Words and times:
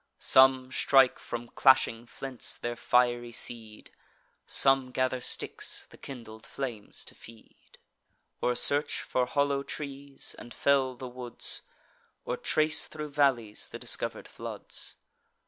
Some 0.17 0.71
strike 0.71 1.19
from 1.19 1.49
clashing 1.49 2.07
flints 2.07 2.57
their 2.57 2.75
fiery 2.75 3.31
seed; 3.31 3.91
Some 4.47 4.89
gather 4.91 5.21
sticks, 5.21 5.85
the 5.85 5.97
kindled 5.99 6.43
flames 6.47 7.05
to 7.05 7.13
feed, 7.13 7.77
Or 8.41 8.55
search 8.55 9.03
for 9.03 9.27
hollow 9.27 9.61
trees, 9.61 10.35
and 10.39 10.55
fell 10.55 10.95
the 10.95 11.07
woods, 11.07 11.61
Or 12.25 12.35
trace 12.35 12.87
thro' 12.87 13.09
valleys 13.09 13.69
the 13.69 13.77
discover'd 13.77 14.27
floods. 14.27 14.97